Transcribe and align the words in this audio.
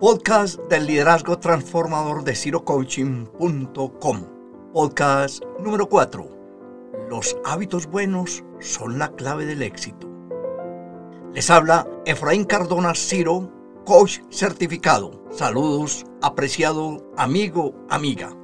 podcast 0.00 0.58
del 0.70 0.86
liderazgo 0.86 1.38
transformador 1.38 2.24
de 2.24 2.34
cirocoaching.com. 2.34 4.24
Podcast 4.72 5.44
número 5.62 5.90
4. 5.90 6.26
Los 7.10 7.36
hábitos 7.44 7.86
buenos 7.86 8.42
son 8.60 8.98
la 8.98 9.10
clave 9.10 9.44
del 9.44 9.60
éxito. 9.60 10.08
Les 11.34 11.50
habla 11.50 11.86
Efraín 12.06 12.44
Cardona 12.44 12.94
Ciro, 12.94 13.52
coach 13.84 14.20
certificado. 14.30 15.22
Saludos, 15.30 16.06
apreciado 16.22 17.12
amigo, 17.18 17.74
amiga. 17.90 18.34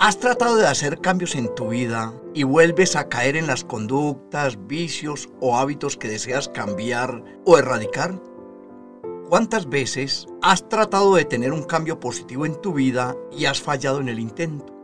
¿Has 0.00 0.18
tratado 0.18 0.56
de 0.56 0.66
hacer 0.66 1.00
cambios 1.00 1.36
en 1.36 1.54
tu 1.54 1.68
vida 1.68 2.12
y 2.34 2.42
vuelves 2.42 2.96
a 2.96 3.08
caer 3.08 3.36
en 3.36 3.46
las 3.46 3.62
conductas, 3.62 4.66
vicios 4.66 5.28
o 5.40 5.56
hábitos 5.56 5.96
que 5.96 6.08
deseas 6.08 6.48
cambiar 6.48 7.22
o 7.44 7.58
erradicar? 7.58 8.20
¿Cuántas 9.30 9.68
veces 9.68 10.26
has 10.42 10.68
tratado 10.68 11.14
de 11.14 11.24
tener 11.24 11.52
un 11.52 11.62
cambio 11.62 12.00
positivo 12.00 12.46
en 12.46 12.60
tu 12.60 12.72
vida 12.72 13.14
y 13.30 13.44
has 13.44 13.62
fallado 13.62 14.00
en 14.00 14.08
el 14.08 14.18
intento? 14.18 14.74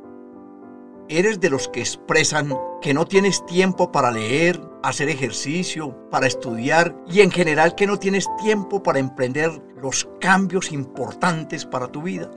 ¿Eres 1.09 1.41
de 1.41 1.51
los 1.51 1.67
que 1.67 1.81
expresan 1.81 2.57
que 2.81 2.95
no 2.95 3.07
tienes 3.07 3.45
tiempo 3.47 3.91
para 3.91 4.13
leer, 4.13 4.61
hacer 4.85 5.09
ejercicio, 5.09 5.97
para 6.13 6.29
estudiar 6.29 6.97
y 7.09 7.23
en 7.23 7.33
general 7.33 7.75
que 7.75 7.89
no 7.89 7.99
tienes 7.99 8.29
tiempo 8.41 8.85
para 8.85 9.01
emprender 9.01 9.51
los 9.83 10.09
cambios 10.21 10.71
importantes 10.71 11.67
para 11.67 11.89
tu 11.89 12.03
vida? 12.03 12.31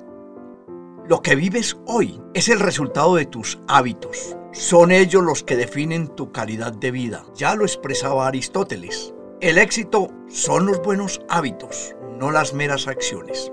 Lo 1.07 1.21
que 1.21 1.35
vives 1.35 1.77
hoy 1.85 2.19
es 2.33 2.49
el 2.49 2.59
resultado 2.59 3.17
de 3.17 3.27
tus 3.27 3.59
hábitos. 3.67 4.35
Son 4.51 4.89
ellos 4.91 5.21
los 5.21 5.43
que 5.43 5.55
definen 5.55 6.07
tu 6.07 6.31
calidad 6.31 6.73
de 6.73 6.89
vida. 6.89 7.23
Ya 7.35 7.53
lo 7.53 7.65
expresaba 7.65 8.27
Aristóteles. 8.27 9.13
El 9.41 9.57
éxito 9.57 10.09
son 10.27 10.65
los 10.65 10.81
buenos 10.81 11.21
hábitos, 11.29 11.95
no 12.19 12.31
las 12.31 12.53
meras 12.53 12.87
acciones. 12.87 13.51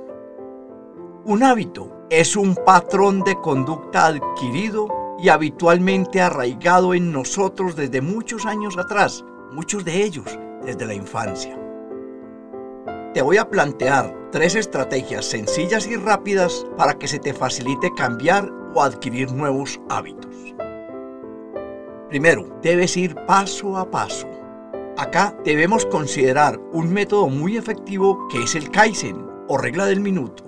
Un 1.25 1.43
hábito 1.43 2.07
es 2.11 2.37
un 2.37 2.55
patrón 2.55 3.23
de 3.23 3.41
conducta 3.41 4.07
adquirido 4.07 4.89
y 5.19 5.29
habitualmente 5.29 6.21
arraigado 6.21 6.93
en 6.93 7.13
nosotros 7.13 7.77
desde 7.77 8.01
muchos 8.01 8.45
años 8.45 8.77
atrás, 8.77 9.25
muchos 9.53 9.85
de 9.85 10.03
ellos 10.03 10.27
desde 10.65 10.85
la 10.85 10.95
infancia. 10.95 11.59
Te 13.15 13.23
voy 13.23 13.39
a 13.39 13.49
plantear 13.49 14.15
tres 14.31 14.55
estrategias 14.57 15.25
sencillas 15.25 15.87
y 15.87 15.97
rápidas 15.97 16.67
para 16.77 16.95
que 16.95 17.09
se 17.09 17.19
te 17.19 17.33
facilite 17.33 17.91
cambiar 17.97 18.53
o 18.75 18.83
adquirir 18.83 19.33
nuevos 19.33 19.81
hábitos. 19.89 20.35
Primero, 22.09 22.47
debes 22.63 22.97
ir 22.97 23.15
paso 23.27 23.77
a 23.77 23.91
paso. 23.91 24.29
Acá 24.99 25.37
debemos 25.45 25.85
considerar 25.85 26.59
un 26.73 26.91
método 26.91 27.29
muy 27.29 27.59
efectivo 27.59 28.27
que 28.29 28.43
es 28.43 28.55
el 28.55 28.71
Kaizen 28.71 29.27
o 29.47 29.59
regla 29.59 29.85
del 29.85 30.01
minuto. 30.01 30.45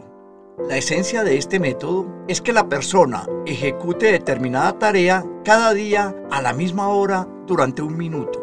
La 0.69 0.79
esencia 0.79 1.23
de 1.23 1.37
este 1.37 1.61
método 1.61 2.07
es 2.29 2.41
que 2.41 2.55
la 2.55 2.67
persona 2.67 3.27
ejecute 3.45 4.11
determinada 4.11 4.79
tarea 4.79 5.25
cada 5.45 5.75
día 5.75 6.17
a 6.31 6.41
la 6.41 6.55
misma 6.55 6.89
hora 6.89 7.29
durante 7.47 7.83
un 7.83 7.99
minuto. 7.99 8.43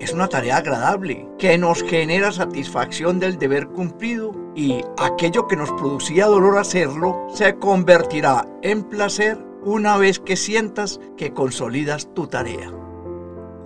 Es 0.00 0.12
una 0.12 0.28
tarea 0.28 0.56
agradable 0.56 1.28
que 1.38 1.56
nos 1.58 1.84
genera 1.84 2.32
satisfacción 2.32 3.20
del 3.20 3.38
deber 3.38 3.68
cumplido 3.68 4.32
y 4.56 4.80
aquello 4.98 5.46
que 5.46 5.56
nos 5.56 5.70
producía 5.72 6.26
dolor 6.26 6.58
hacerlo 6.58 7.26
se 7.32 7.54
convertirá 7.54 8.48
en 8.62 8.82
placer 8.82 9.38
una 9.62 9.96
vez 9.96 10.18
que 10.18 10.36
sientas 10.36 11.00
que 11.16 11.32
consolidas 11.32 12.12
tu 12.14 12.26
tarea. 12.26 12.83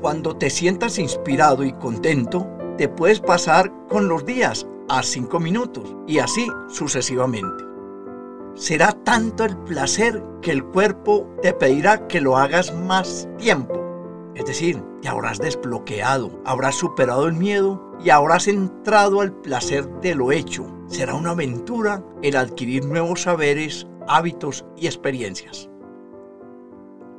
Cuando 0.01 0.37
te 0.37 0.49
sientas 0.49 0.99
inspirado 0.99 1.65
y 1.65 1.73
contento, 1.73 2.47
te 2.77 2.89
puedes 2.89 3.21
pasar 3.21 3.73
con 3.89 4.09
los 4.09 4.25
días 4.25 4.65
a 4.89 5.03
5 5.03 5.41
minutos 5.41 5.97
y 6.07 6.21
así 6.21 6.47
sucesivamente. 6.69 7.65
Será 8.55 8.93
tanto 8.93 9.45
el 9.45 9.57
placer 9.59 10.23
que 10.41 10.53
el 10.53 10.65
cuerpo 10.65 11.29
te 11.43 11.53
pedirá 11.53 12.07
que 12.07 12.21
lo 12.21 12.37
hagas 12.37 12.73
más 12.73 13.29
tiempo. 13.39 13.75
Es 14.37 14.47
decir, 14.47 14.81
te 15.03 15.09
habrás 15.09 15.39
desbloqueado, 15.39 16.31
habrás 16.45 16.77
superado 16.77 17.27
el 17.27 17.35
miedo 17.35 17.97
y 18.01 18.11
habrás 18.11 18.47
entrado 18.47 19.21
al 19.21 19.33
placer 19.33 19.89
de 20.01 20.15
lo 20.15 20.31
hecho. 20.31 20.65
Será 20.87 21.15
una 21.15 21.31
aventura 21.31 22.05
el 22.23 22.37
adquirir 22.37 22.85
nuevos 22.85 23.23
saberes, 23.23 23.89
hábitos 24.07 24.65
y 24.77 24.87
experiencias. 24.87 25.68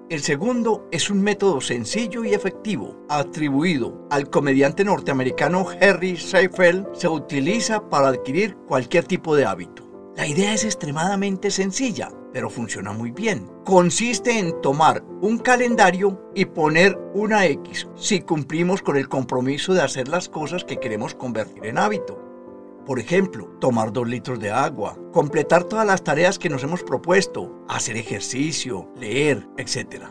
El 0.10 0.24
segundo 0.24 0.88
es 0.90 1.12
un 1.12 1.22
método 1.22 1.62
sencillo 1.62 2.24
y 2.24 2.34
efectivo, 2.34 3.06
atribuido 3.10 4.08
al 4.10 4.28
comediante 4.32 4.84
norteamericano 4.84 5.68
Harry 5.80 6.18
Seinfeld, 6.18 6.88
se 6.94 7.08
utiliza 7.08 7.88
para 7.92 8.08
adquirir 8.08 8.58
cualquier 8.68 9.06
tipo 9.06 9.36
de 9.36 9.46
hábito. 9.46 9.88
La 10.18 10.26
idea 10.26 10.52
es 10.56 10.66
extremadamente 10.66 11.52
sencilla, 11.52 12.10
pero 12.34 12.50
funciona 12.50 12.92
muy 12.92 13.12
bien. 13.12 13.52
Consiste 13.64 14.40
en 14.40 14.60
tomar 14.62 15.04
un 15.22 15.38
calendario 15.38 16.32
y 16.34 16.46
poner 16.46 16.98
una 17.14 17.46
X 17.46 17.88
si 17.96 18.22
cumplimos 18.22 18.82
con 18.82 18.98
el 18.98 19.08
compromiso 19.08 19.76
de 19.76 19.84
hacer 19.84 20.08
las 20.08 20.28
cosas 20.28 20.64
que 20.66 20.80
queremos 20.80 21.14
convertir 21.14 21.68
en 21.68 21.78
hábito. 21.78 22.29
Por 22.90 23.00
ejemplo, 23.00 23.46
tomar 23.60 23.94
dos 23.94 24.08
litros 24.08 24.40
de 24.40 24.50
agua, 24.50 24.98
completar 25.14 25.64
todas 25.64 25.86
las 25.86 26.04
tareas 26.04 26.40
que 26.40 26.50
nos 26.50 26.64
hemos 26.64 26.82
propuesto, 26.82 27.64
hacer 27.70 27.98
ejercicio, 27.98 28.92
leer, 28.96 29.48
etc. 29.58 30.06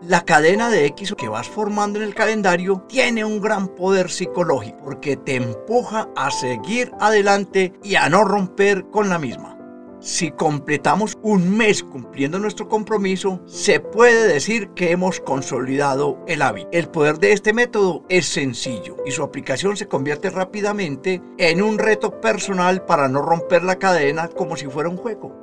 La 0.00 0.24
cadena 0.24 0.70
de 0.70 0.86
X 0.86 1.14
que 1.14 1.28
vas 1.28 1.46
formando 1.46 1.98
en 1.98 2.06
el 2.06 2.14
calendario 2.14 2.86
tiene 2.88 3.22
un 3.22 3.38
gran 3.38 3.68
poder 3.68 4.08
psicológico 4.08 4.78
porque 4.82 5.18
te 5.18 5.34
empuja 5.34 6.08
a 6.16 6.30
seguir 6.30 6.90
adelante 7.00 7.74
y 7.84 7.96
a 7.96 8.08
no 8.08 8.24
romper 8.24 8.86
con 8.86 9.10
la 9.10 9.18
misma. 9.18 9.59
Si 10.00 10.30
completamos 10.30 11.18
un 11.22 11.58
mes 11.58 11.82
cumpliendo 11.82 12.38
nuestro 12.38 12.68
compromiso, 12.68 13.42
se 13.44 13.80
puede 13.80 14.32
decir 14.32 14.70
que 14.70 14.92
hemos 14.92 15.20
consolidado 15.20 16.18
el 16.26 16.40
hábito. 16.40 16.70
El 16.72 16.88
poder 16.88 17.18
de 17.18 17.32
este 17.32 17.52
método 17.52 18.04
es 18.08 18.24
sencillo 18.24 18.96
y 19.04 19.10
su 19.10 19.22
aplicación 19.22 19.76
se 19.76 19.88
convierte 19.88 20.30
rápidamente 20.30 21.20
en 21.36 21.60
un 21.60 21.78
reto 21.78 22.18
personal 22.18 22.86
para 22.86 23.08
no 23.08 23.20
romper 23.20 23.62
la 23.62 23.78
cadena 23.78 24.28
como 24.28 24.56
si 24.56 24.66
fuera 24.68 24.88
un 24.88 24.96
juego. 24.96 25.36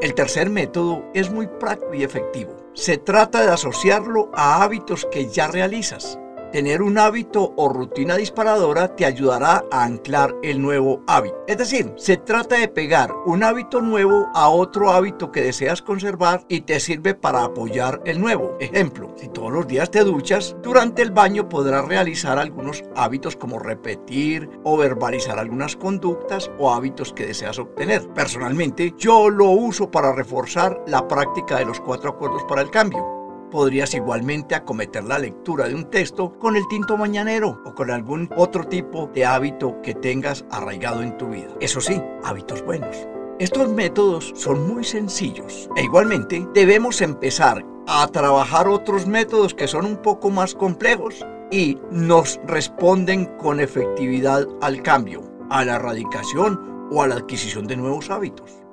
El 0.00 0.14
tercer 0.14 0.48
método 0.48 1.04
es 1.12 1.30
muy 1.30 1.46
práctico 1.46 1.92
y 1.92 2.02
efectivo. 2.02 2.56
Se 2.72 2.96
trata 2.96 3.42
de 3.42 3.52
asociarlo 3.52 4.30
a 4.34 4.64
hábitos 4.64 5.06
que 5.12 5.28
ya 5.28 5.48
realizas. 5.48 6.18
Tener 6.54 6.82
un 6.82 6.98
hábito 6.98 7.52
o 7.56 7.68
rutina 7.68 8.14
disparadora 8.14 8.94
te 8.94 9.04
ayudará 9.04 9.64
a 9.72 9.82
anclar 9.82 10.36
el 10.44 10.62
nuevo 10.62 11.02
hábito. 11.08 11.34
Es 11.48 11.58
decir, 11.58 11.92
se 11.96 12.16
trata 12.16 12.56
de 12.56 12.68
pegar 12.68 13.12
un 13.26 13.42
hábito 13.42 13.80
nuevo 13.80 14.30
a 14.34 14.48
otro 14.48 14.92
hábito 14.92 15.32
que 15.32 15.42
deseas 15.42 15.82
conservar 15.82 16.44
y 16.48 16.60
te 16.60 16.78
sirve 16.78 17.16
para 17.16 17.42
apoyar 17.42 18.00
el 18.04 18.20
nuevo. 18.20 18.56
Ejemplo, 18.60 19.12
si 19.16 19.26
todos 19.30 19.50
los 19.50 19.66
días 19.66 19.90
te 19.90 20.04
duchas, 20.04 20.54
durante 20.62 21.02
el 21.02 21.10
baño 21.10 21.48
podrás 21.48 21.88
realizar 21.88 22.38
algunos 22.38 22.84
hábitos 22.94 23.34
como 23.34 23.58
repetir 23.58 24.48
o 24.62 24.76
verbalizar 24.76 25.40
algunas 25.40 25.74
conductas 25.74 26.52
o 26.60 26.72
hábitos 26.72 27.12
que 27.12 27.26
deseas 27.26 27.58
obtener. 27.58 28.06
Personalmente, 28.10 28.94
yo 28.96 29.28
lo 29.28 29.50
uso 29.50 29.90
para 29.90 30.12
reforzar 30.12 30.84
la 30.86 31.08
práctica 31.08 31.58
de 31.58 31.64
los 31.64 31.80
cuatro 31.80 32.10
acuerdos 32.10 32.44
para 32.44 32.62
el 32.62 32.70
cambio 32.70 33.23
podrías 33.54 33.94
igualmente 33.94 34.56
acometer 34.56 35.04
la 35.04 35.20
lectura 35.20 35.68
de 35.68 35.76
un 35.76 35.84
texto 35.84 36.36
con 36.40 36.56
el 36.56 36.66
tinto 36.66 36.96
mañanero 36.96 37.62
o 37.64 37.72
con 37.72 37.88
algún 37.92 38.28
otro 38.36 38.64
tipo 38.64 39.08
de 39.14 39.24
hábito 39.24 39.80
que 39.80 39.94
tengas 39.94 40.44
arraigado 40.50 41.02
en 41.02 41.16
tu 41.16 41.28
vida. 41.28 41.54
Eso 41.60 41.80
sí, 41.80 42.02
hábitos 42.24 42.64
buenos. 42.64 43.06
Estos 43.38 43.68
métodos 43.68 44.32
son 44.34 44.66
muy 44.66 44.82
sencillos 44.82 45.70
e 45.76 45.84
igualmente 45.84 46.44
debemos 46.52 47.00
empezar 47.00 47.64
a 47.86 48.08
trabajar 48.08 48.66
otros 48.66 49.06
métodos 49.06 49.54
que 49.54 49.68
son 49.68 49.86
un 49.86 49.98
poco 49.98 50.30
más 50.30 50.52
complejos 50.56 51.24
y 51.52 51.78
nos 51.92 52.40
responden 52.48 53.26
con 53.38 53.60
efectividad 53.60 54.48
al 54.62 54.82
cambio, 54.82 55.22
a 55.48 55.64
la 55.64 55.76
erradicación 55.76 56.88
o 56.90 57.04
a 57.04 57.06
la 57.06 57.14
adquisición 57.14 57.68
de 57.68 57.76
nuevos 57.76 58.10
hábitos. 58.10 58.63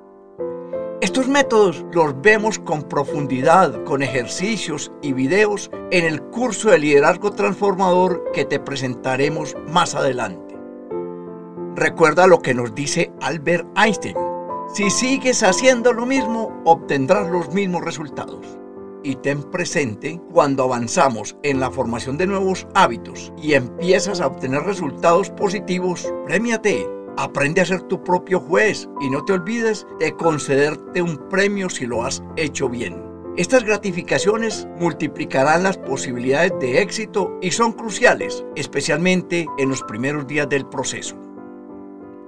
Estos 1.02 1.26
métodos 1.26 1.84
los 1.92 2.22
vemos 2.22 2.60
con 2.60 2.84
profundidad, 2.84 3.82
con 3.82 4.04
ejercicios 4.04 4.92
y 5.02 5.12
videos 5.12 5.68
en 5.90 6.04
el 6.04 6.22
curso 6.22 6.70
de 6.70 6.78
liderazgo 6.78 7.32
transformador 7.32 8.30
que 8.32 8.44
te 8.44 8.60
presentaremos 8.60 9.56
más 9.66 9.96
adelante. 9.96 10.56
Recuerda 11.74 12.28
lo 12.28 12.38
que 12.38 12.54
nos 12.54 12.72
dice 12.76 13.10
Albert 13.20 13.66
Einstein. 13.76 14.16
Si 14.72 14.90
sigues 14.90 15.42
haciendo 15.42 15.92
lo 15.92 16.06
mismo, 16.06 16.62
obtendrás 16.64 17.28
los 17.32 17.52
mismos 17.52 17.82
resultados. 17.82 18.46
Y 19.02 19.16
ten 19.16 19.42
presente 19.42 20.20
cuando 20.32 20.62
avanzamos 20.62 21.36
en 21.42 21.58
la 21.58 21.72
formación 21.72 22.16
de 22.16 22.28
nuevos 22.28 22.68
hábitos 22.76 23.32
y 23.42 23.54
empiezas 23.54 24.20
a 24.20 24.28
obtener 24.28 24.62
resultados 24.62 25.30
positivos, 25.30 26.14
premiate 26.26 26.88
Aprende 27.16 27.60
a 27.60 27.66
ser 27.66 27.82
tu 27.82 28.02
propio 28.02 28.40
juez 28.40 28.88
y 29.00 29.10
no 29.10 29.24
te 29.24 29.34
olvides 29.34 29.86
de 29.98 30.12
concederte 30.16 31.02
un 31.02 31.16
premio 31.28 31.68
si 31.68 31.86
lo 31.86 32.04
has 32.04 32.22
hecho 32.36 32.68
bien. 32.68 33.02
Estas 33.36 33.64
gratificaciones 33.64 34.68
multiplicarán 34.78 35.62
las 35.62 35.78
posibilidades 35.78 36.52
de 36.60 36.82
éxito 36.82 37.38
y 37.40 37.50
son 37.50 37.72
cruciales, 37.72 38.44
especialmente 38.56 39.46
en 39.58 39.70
los 39.70 39.82
primeros 39.82 40.26
días 40.26 40.48
del 40.48 40.66
proceso. 40.66 41.16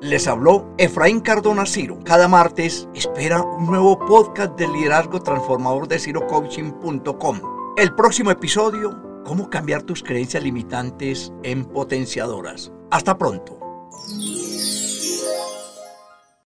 Les 0.01 0.27
habló 0.29 0.67
Efraín 0.79 1.21
Cardona 1.21 1.67
Ciro. 1.67 1.99
Cada 2.05 2.29
martes 2.29 2.89
espera 2.95 3.43
un 3.43 3.67
nuevo 3.67 3.99
podcast 3.99 4.59
del 4.59 4.73
liderazgo 4.73 5.21
transformador 5.21 5.89
de 5.89 5.99
cirocoaching.com. 5.99 7.41
El 7.77 7.95
próximo 7.95 8.31
episodio, 8.31 9.23
cómo 9.25 9.49
cambiar 9.51 9.83
tus 9.83 10.03
creencias 10.03 10.43
limitantes 10.43 11.33
en 11.43 11.65
potenciadoras. 11.65 12.73
Hasta 12.91 13.17
pronto. 13.17 13.59